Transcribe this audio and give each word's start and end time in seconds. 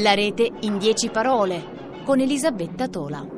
La 0.00 0.14
rete 0.14 0.48
in 0.60 0.78
dieci 0.78 1.08
parole 1.08 2.02
con 2.04 2.20
Elisabetta 2.20 2.86
Tola. 2.86 3.37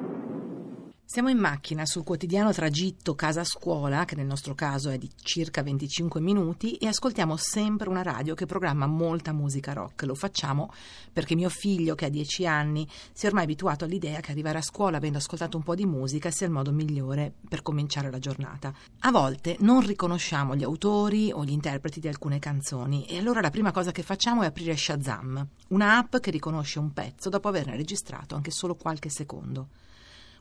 Siamo 1.12 1.29
in 1.29 1.38
macchina 1.38 1.87
sul 1.87 2.04
quotidiano 2.04 2.53
tragitto 2.53 3.16
casa-scuola, 3.16 4.05
che 4.05 4.14
nel 4.14 4.27
nostro 4.27 4.55
caso 4.55 4.91
è 4.91 4.96
di 4.96 5.11
circa 5.21 5.61
25 5.61 6.21
minuti, 6.21 6.77
e 6.77 6.87
ascoltiamo 6.87 7.37
sempre 7.37 7.89
una 7.89 8.02
radio 8.02 8.37
che 8.37 8.46
programma 8.46 8.87
molta 8.87 9.33
musica 9.33 9.73
rock. 9.73 10.05
Lo 10.05 10.15
facciamo 10.15 10.73
perché 11.12 11.34
mio 11.34 11.48
figlio, 11.48 11.96
che 11.96 12.05
ha 12.05 12.09
10 12.09 12.46
anni, 12.46 12.87
si 13.12 13.25
è 13.25 13.29
ormai 13.29 13.43
abituato 13.43 13.87
all'idea 13.87 14.20
che 14.20 14.30
arrivare 14.30 14.59
a 14.59 14.62
scuola 14.62 14.98
avendo 14.98 15.19
ascoltato 15.19 15.57
un 15.57 15.65
po' 15.65 15.75
di 15.75 15.84
musica 15.84 16.30
sia 16.30 16.46
il 16.46 16.52
modo 16.52 16.70
migliore 16.70 17.33
per 17.48 17.62
cominciare 17.62 18.09
la 18.09 18.20
giornata. 18.20 18.73
A 19.01 19.11
volte 19.11 19.56
non 19.59 19.84
riconosciamo 19.84 20.55
gli 20.55 20.62
autori 20.62 21.33
o 21.33 21.45
gli 21.45 21.51
interpreti 21.51 21.98
di 21.98 22.06
alcune 22.06 22.38
canzoni 22.38 23.05
e 23.06 23.19
allora 23.19 23.41
la 23.41 23.51
prima 23.51 23.73
cosa 23.73 23.91
che 23.91 24.05
facciamo 24.05 24.42
è 24.42 24.47
aprire 24.47 24.77
Shazam, 24.77 25.45
una 25.70 25.98
app 25.98 26.19
che 26.19 26.30
riconosce 26.30 26.79
un 26.79 26.92
pezzo 26.92 27.29
dopo 27.29 27.48
averne 27.48 27.74
registrato 27.74 28.37
anche 28.37 28.52
solo 28.52 28.77
qualche 28.77 29.11
secondo. 29.11 29.88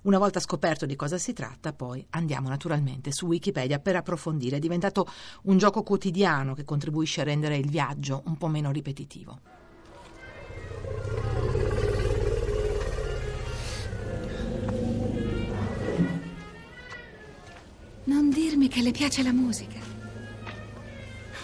Una 0.01 0.17
volta 0.17 0.39
scoperto 0.39 0.85
di 0.85 0.95
cosa 0.95 1.17
si 1.17 1.33
tratta, 1.33 1.73
poi 1.73 2.05
andiamo 2.11 2.47
naturalmente 2.47 3.11
su 3.11 3.25
Wikipedia 3.25 3.79
per 3.79 3.97
approfondire. 3.97 4.55
È 4.55 4.59
diventato 4.59 5.05
un 5.43 5.57
gioco 5.57 5.83
quotidiano 5.83 6.53
che 6.53 6.63
contribuisce 6.63 7.19
a 7.19 7.25
rendere 7.25 7.57
il 7.57 7.69
viaggio 7.69 8.23
un 8.25 8.37
po' 8.37 8.47
meno 8.47 8.71
ripetitivo. 8.71 9.39
Non 18.05 18.29
dirmi 18.29 18.69
che 18.69 18.81
le 18.81 18.91
piace 18.91 19.21
la 19.21 19.33
musica. 19.33 19.79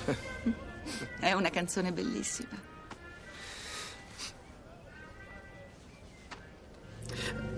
È 1.20 1.34
una 1.34 1.50
canzone 1.50 1.92
bellissima. 1.92 2.75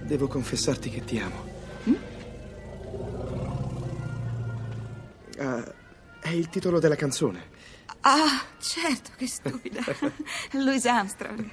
Devo 0.07 0.27
confessarti 0.27 0.89
che 0.89 1.03
ti 1.03 1.19
amo. 1.19 1.43
Mm? 1.89 1.95
Ah, 5.37 5.73
è 6.21 6.29
il 6.29 6.47
titolo 6.47 6.79
della 6.79 6.95
canzone. 6.95 7.49
Ah, 8.01 8.45
certo, 8.57 9.11
che 9.17 9.27
stupida. 9.27 9.81
Louis 10.53 10.85
Armstrong. 10.85 11.49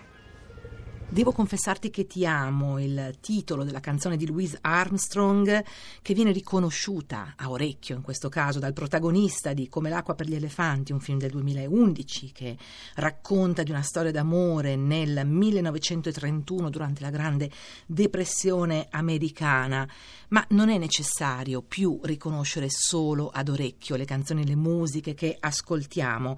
Devo 1.14 1.30
confessarti 1.30 1.90
che 1.90 2.08
ti 2.08 2.26
amo, 2.26 2.80
il 2.80 3.18
titolo 3.20 3.62
della 3.62 3.78
canzone 3.78 4.16
di 4.16 4.26
Louise 4.26 4.58
Armstrong, 4.60 5.64
che 6.02 6.12
viene 6.12 6.32
riconosciuta 6.32 7.34
a 7.36 7.50
orecchio 7.50 7.94
in 7.94 8.02
questo 8.02 8.28
caso 8.28 8.58
dal 8.58 8.72
protagonista 8.72 9.52
di 9.52 9.68
Come 9.68 9.90
l'acqua 9.90 10.16
per 10.16 10.26
gli 10.26 10.34
elefanti, 10.34 10.90
un 10.90 10.98
film 10.98 11.18
del 11.18 11.30
2011 11.30 12.32
che 12.32 12.56
racconta 12.96 13.62
di 13.62 13.70
una 13.70 13.82
storia 13.82 14.10
d'amore 14.10 14.74
nel 14.74 15.24
1931 15.24 16.68
durante 16.68 17.02
la 17.02 17.10
grande 17.10 17.48
depressione 17.86 18.88
americana. 18.90 19.88
Ma 20.30 20.44
non 20.48 20.68
è 20.68 20.78
necessario 20.78 21.62
più 21.62 22.00
riconoscere 22.02 22.66
solo 22.68 23.28
ad 23.28 23.48
orecchio 23.48 23.94
le 23.94 24.04
canzoni 24.04 24.42
e 24.42 24.46
le 24.46 24.56
musiche 24.56 25.14
che 25.14 25.36
ascoltiamo. 25.38 26.36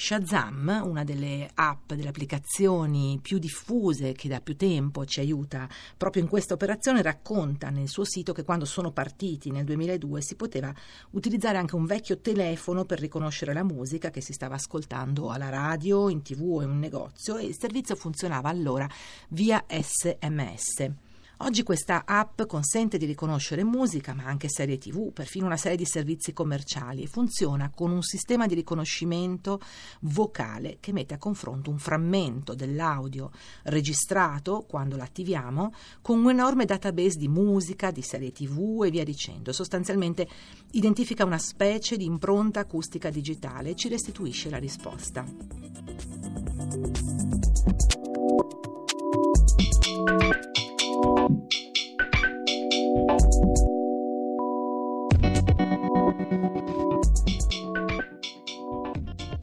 Shazam, 0.00 0.82
una 0.84 1.02
delle 1.02 1.50
app, 1.54 1.92
delle 1.92 2.10
applicazioni 2.10 3.18
più 3.20 3.38
diffuse 3.38 4.12
che 4.12 4.28
da 4.28 4.40
più 4.40 4.54
tempo 4.54 5.04
ci 5.04 5.18
aiuta 5.18 5.68
proprio 5.96 6.22
in 6.22 6.28
questa 6.28 6.54
operazione, 6.54 7.02
racconta 7.02 7.68
nel 7.70 7.88
suo 7.88 8.04
sito 8.04 8.32
che 8.32 8.44
quando 8.44 8.64
sono 8.64 8.92
partiti 8.92 9.50
nel 9.50 9.64
2002 9.64 10.22
si 10.22 10.36
poteva 10.36 10.72
utilizzare 11.10 11.58
anche 11.58 11.74
un 11.74 11.84
vecchio 11.84 12.20
telefono 12.20 12.84
per 12.84 13.00
riconoscere 13.00 13.52
la 13.52 13.64
musica 13.64 14.10
che 14.10 14.20
si 14.20 14.32
stava 14.32 14.54
ascoltando 14.54 15.30
alla 15.30 15.48
radio, 15.48 16.08
in 16.08 16.22
tv 16.22 16.42
o 16.42 16.62
in 16.62 16.70
un 16.70 16.78
negozio 16.78 17.36
e 17.36 17.46
il 17.46 17.56
servizio 17.58 17.96
funzionava 17.96 18.48
allora 18.48 18.88
via 19.30 19.64
SMS. 19.66 21.07
Oggi 21.40 21.62
questa 21.62 22.02
app 22.04 22.42
consente 22.42 22.98
di 22.98 23.06
riconoscere 23.06 23.62
musica, 23.62 24.12
ma 24.12 24.24
anche 24.24 24.48
serie 24.48 24.76
TV, 24.76 25.12
perfino 25.12 25.46
una 25.46 25.56
serie 25.56 25.76
di 25.76 25.84
servizi 25.84 26.32
commerciali 26.32 27.04
e 27.04 27.06
funziona 27.06 27.70
con 27.70 27.92
un 27.92 28.02
sistema 28.02 28.46
di 28.46 28.54
riconoscimento 28.54 29.60
vocale 30.00 30.78
che 30.80 30.92
mette 30.92 31.14
a 31.14 31.18
confronto 31.18 31.70
un 31.70 31.78
frammento 31.78 32.54
dell'audio 32.54 33.30
registrato 33.64 34.66
quando 34.68 34.96
l'attiviamo 34.96 35.72
con 36.02 36.18
un 36.18 36.30
enorme 36.30 36.64
database 36.64 37.18
di 37.18 37.28
musica, 37.28 37.92
di 37.92 38.02
serie 38.02 38.32
TV 38.32 38.82
e 38.84 38.90
via 38.90 39.04
dicendo. 39.04 39.52
Sostanzialmente 39.52 40.26
identifica 40.72 41.24
una 41.24 41.38
specie 41.38 41.96
di 41.96 42.04
impronta 42.04 42.58
acustica 42.58 43.10
digitale 43.10 43.70
e 43.70 43.76
ci 43.76 43.88
restituisce 43.88 44.50
la 44.50 44.58
risposta. 44.58 45.24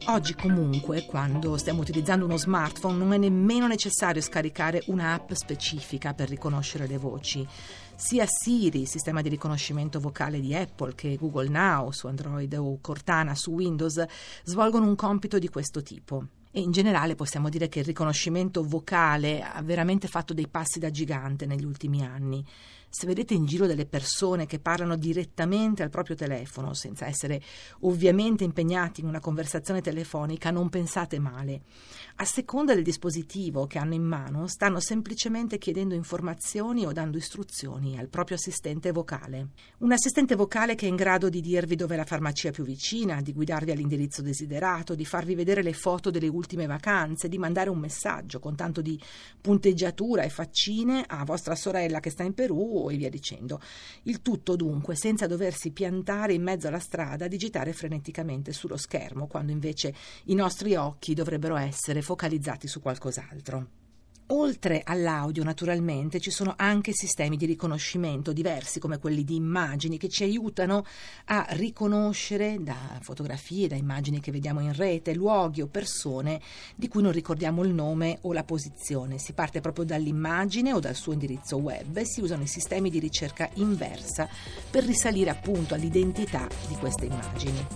Oggi 0.08 0.36
comunque, 0.36 1.04
quando 1.04 1.56
stiamo 1.56 1.80
utilizzando 1.80 2.26
uno 2.26 2.36
smartphone, 2.36 2.96
non 2.96 3.12
è 3.12 3.18
nemmeno 3.18 3.66
necessario 3.66 4.22
scaricare 4.22 4.84
un'app 4.86 5.32
specifica 5.32 6.14
per 6.14 6.28
riconoscere 6.28 6.86
le 6.86 6.96
voci. 6.96 7.44
Sia 7.96 8.24
Siri, 8.24 8.86
sistema 8.86 9.20
di 9.20 9.28
riconoscimento 9.28 9.98
vocale 9.98 10.38
di 10.38 10.54
Apple, 10.54 10.94
che 10.94 11.16
Google 11.16 11.48
Now 11.48 11.90
su 11.90 12.06
Android 12.06 12.54
o 12.54 12.78
Cortana 12.80 13.34
su 13.34 13.50
Windows 13.50 14.04
svolgono 14.44 14.86
un 14.86 14.94
compito 14.94 15.40
di 15.40 15.48
questo 15.48 15.82
tipo. 15.82 16.24
E 16.52 16.60
in 16.60 16.70
generale 16.70 17.16
possiamo 17.16 17.48
dire 17.48 17.68
che 17.68 17.80
il 17.80 17.84
riconoscimento 17.84 18.62
vocale 18.62 19.42
ha 19.42 19.60
veramente 19.60 20.06
fatto 20.06 20.32
dei 20.32 20.46
passi 20.46 20.78
da 20.78 20.90
gigante 20.90 21.46
negli 21.46 21.64
ultimi 21.64 22.04
anni 22.04 22.44
se 22.98 23.06
vedete 23.06 23.34
in 23.34 23.44
giro 23.44 23.66
delle 23.66 23.84
persone 23.84 24.46
che 24.46 24.58
parlano 24.58 24.96
direttamente 24.96 25.82
al 25.82 25.90
proprio 25.90 26.16
telefono, 26.16 26.72
senza 26.72 27.04
essere 27.04 27.42
ovviamente 27.80 28.42
impegnati 28.42 29.02
in 29.02 29.06
una 29.06 29.20
conversazione 29.20 29.82
telefonica, 29.82 30.50
non 30.50 30.70
pensate 30.70 31.18
male. 31.18 31.60
A 32.18 32.24
seconda 32.24 32.72
del 32.72 32.82
dispositivo 32.82 33.66
che 33.66 33.76
hanno 33.76 33.92
in 33.92 34.02
mano, 34.02 34.46
stanno 34.46 34.80
semplicemente 34.80 35.58
chiedendo 35.58 35.94
informazioni 35.94 36.86
o 36.86 36.92
dando 36.92 37.18
istruzioni 37.18 37.98
al 37.98 38.08
proprio 38.08 38.38
assistente 38.38 38.92
vocale. 38.92 39.48
Un 39.80 39.92
assistente 39.92 40.34
vocale 40.34 40.74
che 40.74 40.86
è 40.86 40.88
in 40.88 40.96
grado 40.96 41.28
di 41.28 41.42
dirvi 41.42 41.76
dove 41.76 41.92
è 41.92 41.98
la 41.98 42.06
farmacia 42.06 42.50
più 42.50 42.64
vicina, 42.64 43.20
di 43.20 43.34
guidarvi 43.34 43.72
all'indirizzo 43.72 44.22
desiderato, 44.22 44.94
di 44.94 45.04
farvi 45.04 45.34
vedere 45.34 45.62
le 45.62 45.74
foto 45.74 46.10
delle 46.10 46.28
ultime 46.28 46.64
vacanze, 46.64 47.28
di 47.28 47.36
mandare 47.36 47.68
un 47.68 47.78
messaggio 47.78 48.40
con 48.40 48.56
tanto 48.56 48.80
di 48.80 48.98
punteggiatura 49.38 50.22
e 50.22 50.30
faccine 50.30 51.04
a 51.06 51.22
vostra 51.26 51.54
sorella 51.54 52.00
che 52.00 52.08
sta 52.08 52.22
in 52.22 52.32
Perù 52.32 52.84
e 52.90 52.96
via 52.96 53.10
dicendo. 53.10 53.60
Il 54.02 54.22
tutto 54.22 54.56
dunque 54.56 54.94
senza 54.96 55.26
doversi 55.26 55.70
piantare 55.70 56.32
in 56.32 56.42
mezzo 56.42 56.68
alla 56.68 56.78
strada 56.78 57.26
a 57.26 57.28
digitare 57.28 57.72
freneticamente 57.72 58.52
sullo 58.52 58.76
schermo, 58.76 59.26
quando 59.26 59.52
invece 59.52 59.94
i 60.24 60.34
nostri 60.34 60.74
occhi 60.74 61.14
dovrebbero 61.14 61.56
essere 61.56 62.02
focalizzati 62.02 62.66
su 62.68 62.80
qualcos'altro. 62.80 63.85
Oltre 64.30 64.82
all'audio, 64.84 65.44
naturalmente, 65.44 66.18
ci 66.18 66.32
sono 66.32 66.54
anche 66.56 66.92
sistemi 66.92 67.36
di 67.36 67.46
riconoscimento 67.46 68.32
diversi, 68.32 68.80
come 68.80 68.98
quelli 68.98 69.22
di 69.22 69.36
immagini, 69.36 69.98
che 69.98 70.08
ci 70.08 70.24
aiutano 70.24 70.84
a 71.26 71.46
riconoscere 71.50 72.56
da 72.60 72.98
fotografie, 73.00 73.68
da 73.68 73.76
immagini 73.76 74.18
che 74.18 74.32
vediamo 74.32 74.58
in 74.58 74.72
rete, 74.72 75.14
luoghi 75.14 75.62
o 75.62 75.68
persone 75.68 76.40
di 76.74 76.88
cui 76.88 77.02
non 77.02 77.12
ricordiamo 77.12 77.62
il 77.62 77.72
nome 77.72 78.18
o 78.22 78.32
la 78.32 78.42
posizione. 78.42 79.18
Si 79.18 79.32
parte 79.32 79.60
proprio 79.60 79.84
dall'immagine 79.84 80.72
o 80.72 80.80
dal 80.80 80.96
suo 80.96 81.12
indirizzo 81.12 81.58
web 81.58 81.96
e 81.96 82.04
si 82.04 82.20
usano 82.20 82.42
i 82.42 82.48
sistemi 82.48 82.90
di 82.90 82.98
ricerca 82.98 83.48
inversa 83.54 84.28
per 84.68 84.84
risalire 84.84 85.30
appunto 85.30 85.74
all'identità 85.74 86.48
di 86.66 86.74
queste 86.74 87.06
immagini. 87.06 87.66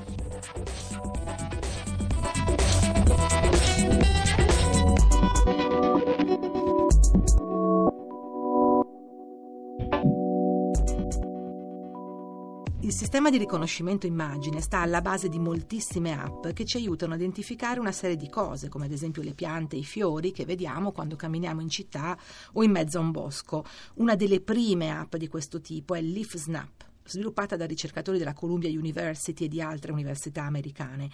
Sistema 13.10 13.36
di 13.36 13.38
riconoscimento 13.38 14.06
immagine 14.06 14.60
sta 14.60 14.82
alla 14.82 15.00
base 15.00 15.28
di 15.28 15.40
moltissime 15.40 16.16
app 16.16 16.46
che 16.50 16.64
ci 16.64 16.76
aiutano 16.76 17.14
a 17.14 17.16
identificare 17.16 17.80
una 17.80 17.90
serie 17.90 18.14
di 18.14 18.28
cose, 18.28 18.68
come 18.68 18.84
ad 18.84 18.92
esempio 18.92 19.20
le 19.20 19.34
piante 19.34 19.74
e 19.74 19.80
i 19.80 19.84
fiori 19.84 20.30
che 20.30 20.44
vediamo 20.44 20.92
quando 20.92 21.16
camminiamo 21.16 21.60
in 21.60 21.68
città 21.68 22.16
o 22.52 22.62
in 22.62 22.70
mezzo 22.70 22.98
a 22.98 23.00
un 23.00 23.10
bosco. 23.10 23.64
Una 23.94 24.14
delle 24.14 24.40
prime 24.40 24.92
app 24.92 25.16
di 25.16 25.26
questo 25.26 25.60
tipo 25.60 25.96
è 25.96 26.00
LeafSnap, 26.00 26.84
sviluppata 27.02 27.56
da 27.56 27.66
ricercatori 27.66 28.16
della 28.16 28.32
Columbia 28.32 28.70
University 28.70 29.46
e 29.46 29.48
di 29.48 29.60
altre 29.60 29.90
università 29.90 30.44
americane. 30.44 31.10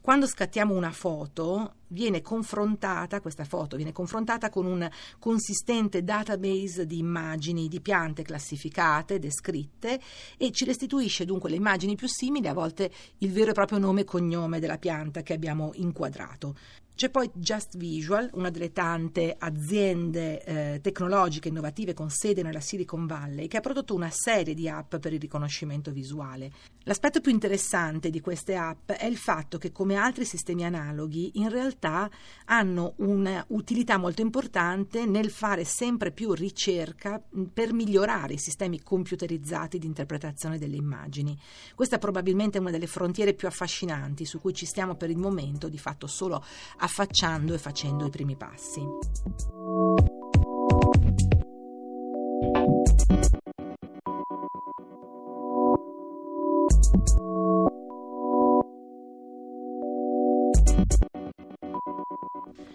Quando 0.00 0.26
scattiamo 0.26 0.74
una 0.74 0.92
foto, 0.92 1.74
viene 1.94 2.20
confrontata, 2.20 3.22
questa 3.22 3.44
foto 3.44 3.76
viene 3.76 3.92
confrontata 3.92 4.50
con 4.50 4.66
un 4.66 4.86
consistente 5.18 6.04
database 6.04 6.84
di 6.84 6.98
immagini 6.98 7.68
di 7.68 7.80
piante 7.80 8.22
classificate, 8.22 9.18
descritte 9.18 9.98
e 10.36 10.50
ci 10.50 10.66
restituisce 10.66 11.24
dunque 11.24 11.48
le 11.48 11.56
immagini 11.56 11.94
più 11.94 12.08
simili, 12.08 12.48
a 12.48 12.52
volte 12.52 12.90
il 13.18 13.32
vero 13.32 13.52
e 13.52 13.54
proprio 13.54 13.78
nome 13.78 14.02
e 14.02 14.04
cognome 14.04 14.60
della 14.60 14.76
pianta 14.76 15.22
che 15.22 15.32
abbiamo 15.32 15.70
inquadrato. 15.74 16.54
C'è 16.96 17.10
poi 17.10 17.28
Just 17.34 17.76
Visual, 17.76 18.30
una 18.34 18.50
delle 18.50 18.70
tante 18.70 19.34
aziende 19.36 20.44
eh, 20.44 20.80
tecnologiche 20.80 21.48
innovative 21.48 21.92
con 21.92 22.08
sede 22.08 22.42
nella 22.42 22.60
Silicon 22.60 23.06
Valley, 23.06 23.48
che 23.48 23.56
ha 23.56 23.60
prodotto 23.60 23.96
una 23.96 24.10
serie 24.12 24.54
di 24.54 24.68
app 24.68 24.94
per 24.96 25.12
il 25.12 25.18
riconoscimento 25.18 25.90
visuale. 25.90 26.52
L'aspetto 26.84 27.20
più 27.20 27.32
interessante 27.32 28.10
di 28.10 28.20
queste 28.20 28.54
app 28.54 28.92
è 28.92 29.06
il 29.06 29.16
fatto 29.16 29.58
che, 29.58 29.72
come 29.72 29.96
altri 29.96 30.24
sistemi 30.24 30.64
analoghi, 30.64 31.32
in 31.34 31.48
realtà 31.48 31.83
hanno 32.46 32.94
un'utilità 32.96 33.96
molto 33.96 34.22
importante 34.22 35.06
nel 35.06 35.30
fare 35.30 35.64
sempre 35.64 36.10
più 36.10 36.32
ricerca 36.32 37.22
per 37.52 37.72
migliorare 37.72 38.34
i 38.34 38.38
sistemi 38.38 38.82
computerizzati 38.82 39.78
di 39.78 39.86
interpretazione 39.86 40.58
delle 40.58 40.76
immagini. 40.76 41.38
Questa 41.74 41.98
probabilmente 41.98 42.58
è 42.58 42.60
una 42.60 42.70
delle 42.70 42.86
frontiere 42.86 43.34
più 43.34 43.48
affascinanti 43.48 44.24
su 44.24 44.40
cui 44.40 44.54
ci 44.54 44.66
stiamo 44.66 44.94
per 44.94 45.10
il 45.10 45.18
momento 45.18 45.68
di 45.68 45.78
fatto 45.78 46.06
solo 46.06 46.44
affacciando 46.78 47.54
e 47.54 47.58
facendo 47.58 48.06
i 48.06 48.10
primi 48.10 48.36
passi. 48.36 50.23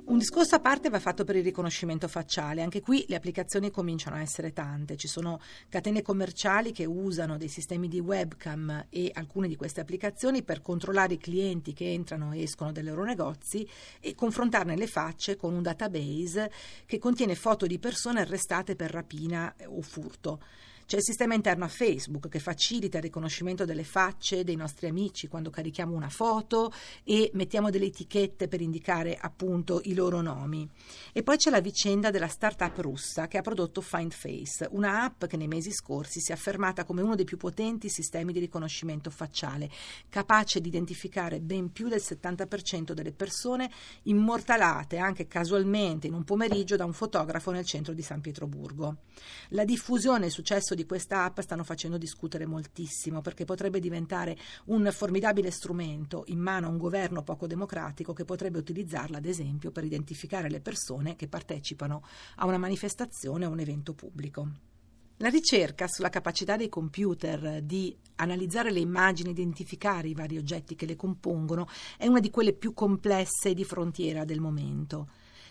Un 0.09 0.17
discorso 0.17 0.55
a 0.55 0.59
parte 0.59 0.89
va 0.89 0.99
fatto 0.99 1.23
per 1.23 1.35
il 1.35 1.43
riconoscimento 1.43 2.07
facciale. 2.07 2.63
Anche 2.63 2.81
qui 2.81 3.05
le 3.07 3.15
applicazioni 3.15 3.69
cominciano 3.69 4.15
a 4.15 4.21
essere 4.21 4.53
tante. 4.53 4.97
Ci 4.97 5.07
sono 5.07 5.39
catene 5.69 6.01
commerciali 6.01 6.71
che 6.71 6.85
usano 6.85 7.37
dei 7.37 7.47
sistemi 7.47 7.87
di 7.87 7.99
webcam 7.99 8.87
e 8.89 9.11
alcune 9.13 9.47
di 9.47 9.55
queste 9.55 9.81
applicazioni 9.81 10.41
per 10.41 10.63
controllare 10.63 11.13
i 11.13 11.19
clienti 11.19 11.73
che 11.73 11.93
entrano 11.93 12.33
e 12.33 12.41
escono 12.41 12.71
dai 12.71 12.85
loro 12.85 13.03
negozi 13.03 13.69
e 13.99 14.15
confrontarne 14.15 14.75
le 14.75 14.87
facce 14.87 15.35
con 15.35 15.53
un 15.53 15.61
database 15.61 16.51
che 16.87 16.97
contiene 16.97 17.35
foto 17.35 17.67
di 17.67 17.77
persone 17.77 18.21
arrestate 18.21 18.75
per 18.75 18.89
rapina 18.89 19.53
o 19.67 19.79
furto. 19.83 20.39
C'è 20.89 20.97
il 20.97 21.03
sistema 21.03 21.35
interno 21.35 21.65
a 21.65 21.67
Facebook 21.67 22.29
che 22.29 22.39
facilita 22.39 22.97
il 22.97 23.03
riconoscimento 23.03 23.63
delle 23.63 23.83
facce 23.83 24.43
dei 24.43 24.55
nostri 24.55 24.87
amici 24.87 25.27
quando 25.27 25.51
carichiamo 25.51 25.95
una 25.95 26.09
foto 26.09 26.73
e 27.03 27.29
mettiamo 27.35 27.69
delle 27.69 27.85
etichette 27.85 28.47
per 28.47 28.59
indicare 28.59 29.15
appunto 29.15 29.81
i 29.83 29.93
loro 29.93 30.21
nomi. 30.21 30.67
E 31.13 31.21
poi 31.21 31.37
c'è 31.37 31.51
la 31.51 31.61
vicenda 31.61 32.09
della 32.09 32.27
startup 32.27 32.75
russa 32.79 33.27
che 33.27 33.37
ha 33.37 33.41
prodotto 33.41 33.81
FindFace, 33.81 34.67
una 34.71 35.03
app 35.03 35.25
che 35.25 35.37
nei 35.37 35.47
mesi 35.47 35.71
scorsi 35.71 36.21
si 36.21 36.31
è 36.31 36.33
affermata 36.33 36.83
come 36.85 37.03
uno 37.03 37.13
dei 37.13 37.23
più 37.23 37.37
potenti 37.37 37.87
sistemi 37.87 38.33
di 38.33 38.39
riconoscimento 38.39 39.11
facciale, 39.11 39.69
capace 40.09 40.59
di 40.59 40.69
identificare 40.69 41.39
ben 41.39 41.71
più 41.71 41.87
del 41.87 42.01
70% 42.03 42.93
delle 42.93 43.11
persone 43.11 43.69
immortalate 44.05 44.97
anche 44.97 45.27
casualmente 45.27 46.07
in 46.07 46.15
un 46.15 46.23
pomeriggio 46.23 46.75
da 46.75 46.85
un 46.85 46.93
fotografo 46.93 47.51
nel 47.51 47.65
centro 47.65 47.93
di 47.93 48.01
San 48.01 48.21
Pietroburgo. 48.21 49.01
La 49.49 49.65
diffusione 49.65 50.23
e 50.23 50.27
il 50.29 50.33
successo 50.33 50.77
di 50.79 50.85
questa 50.85 51.25
app 51.25 51.41
stanno 51.41 51.65
facendo 51.65 51.97
discutere 51.97 52.45
moltissimo 52.45 53.19
perché 53.19 53.43
potrebbe 53.43 53.81
diventare 53.81 54.37
un 54.67 54.89
formidabile 54.93 55.51
strumento 55.51 56.23
in 56.27 56.39
mano 56.39 56.67
a 56.67 56.69
un 56.69 56.77
governo 56.77 57.21
poco 57.21 57.47
democratico 57.47 58.13
che 58.13 58.23
potrebbe 58.23 58.59
utilizzarla 58.59 59.17
ad 59.17 59.25
esempio 59.25 59.71
per 59.71 59.83
identificare 59.83 60.49
le 60.49 60.61
persone 60.61 61.17
che 61.17 61.27
partecipano 61.27 62.01
a 62.37 62.45
una 62.45 62.57
manifestazione 62.57 63.45
o 63.45 63.49
un 63.49 63.59
evento 63.59 63.93
pubblico. 63.93 64.47
La 65.17 65.27
ricerca 65.27 65.85
sulla 65.89 66.07
capacità 66.07 66.55
dei 66.55 66.69
computer 66.69 67.61
di 67.61 67.93
analizzare 68.15 68.71
le 68.71 68.79
immagini 68.79 69.31
identificare 69.31 70.07
i 70.07 70.13
vari 70.13 70.37
oggetti 70.37 70.75
che 70.75 70.85
le 70.85 70.95
compongono 70.95 71.67
è 71.97 72.07
una 72.07 72.21
di 72.21 72.29
quelle 72.29 72.53
più 72.53 72.73
complesse 72.73 73.53
di 73.53 73.65
frontiera 73.65 74.23
del 74.23 74.39
momento. 74.39 75.09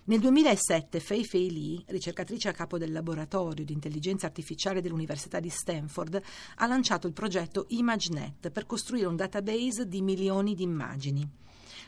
Nel 0.08 0.20
2007 0.20 1.00
Fei 1.00 1.22
Fei 1.22 1.50
Li, 1.50 1.84
ricercatrice 1.88 2.48
a 2.48 2.52
capo 2.52 2.78
del 2.78 2.92
laboratorio 2.92 3.62
di 3.62 3.74
intelligenza 3.74 4.24
artificiale 4.24 4.80
dell'Università 4.80 5.38
di 5.38 5.50
Stanford, 5.50 6.18
ha 6.54 6.66
lanciato 6.66 7.06
il 7.06 7.12
progetto 7.12 7.66
ImageNet 7.68 8.48
per 8.48 8.64
costruire 8.64 9.06
un 9.06 9.16
database 9.16 9.86
di 9.86 10.00
milioni 10.00 10.54
di 10.54 10.62
immagini. 10.62 11.28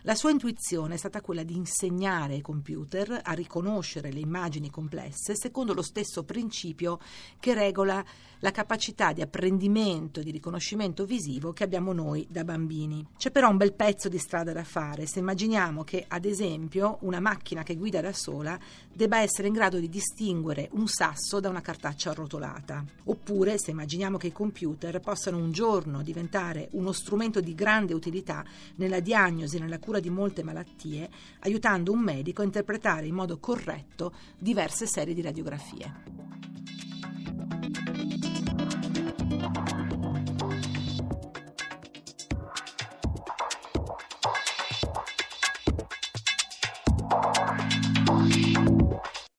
La 0.04 0.14
sua 0.14 0.30
intuizione 0.30 0.94
è 0.94 0.96
stata 0.96 1.20
quella 1.20 1.42
di 1.42 1.56
insegnare 1.56 2.32
ai 2.32 2.40
computer 2.40 3.20
a 3.22 3.32
riconoscere 3.32 4.10
le 4.10 4.20
immagini 4.20 4.70
complesse 4.70 5.36
secondo 5.36 5.74
lo 5.74 5.82
stesso 5.82 6.24
principio 6.24 6.98
che 7.38 7.52
regola 7.52 8.02
la 8.38 8.50
capacità 8.50 9.12
di 9.12 9.20
apprendimento 9.20 10.20
e 10.20 10.22
di 10.22 10.30
riconoscimento 10.30 11.04
visivo 11.04 11.52
che 11.52 11.64
abbiamo 11.64 11.92
noi 11.92 12.26
da 12.30 12.44
bambini. 12.44 13.06
C'è 13.18 13.30
però 13.30 13.50
un 13.50 13.58
bel 13.58 13.74
pezzo 13.74 14.08
di 14.08 14.16
strada 14.16 14.54
da 14.54 14.64
fare 14.64 15.04
se 15.04 15.18
immaginiamo 15.18 15.84
che, 15.84 16.06
ad 16.08 16.24
esempio, 16.24 16.96
una 17.02 17.20
macchina 17.20 17.62
che 17.62 17.76
guida 17.76 18.00
da 18.00 18.14
sola 18.14 18.58
debba 18.90 19.20
essere 19.20 19.48
in 19.48 19.52
grado 19.52 19.78
di 19.78 19.90
distinguere 19.90 20.70
un 20.72 20.88
sasso 20.88 21.40
da 21.40 21.50
una 21.50 21.60
cartaccia 21.60 22.10
arrotolata. 22.10 22.82
Oppure 23.04 23.58
se 23.58 23.72
immaginiamo 23.72 24.16
che 24.16 24.28
i 24.28 24.32
computer 24.32 24.98
possano 25.00 25.36
un 25.36 25.52
giorno 25.52 26.02
diventare 26.02 26.68
uno 26.72 26.92
strumento 26.92 27.42
di 27.42 27.54
grande 27.54 27.92
utilità 27.92 28.42
nella 28.76 29.00
diagnosi 29.00 29.58
nella 29.58 29.78
cura 29.78 29.89
cura 29.90 29.98
di 29.98 30.08
molte 30.08 30.44
malattie, 30.44 31.10
aiutando 31.40 31.90
un 31.90 31.98
medico 31.98 32.42
a 32.42 32.44
interpretare 32.44 33.06
in 33.06 33.14
modo 33.14 33.40
corretto 33.40 34.12
diverse 34.38 34.86
serie 34.86 35.14
di 35.14 35.20
radiografie. 35.20 36.19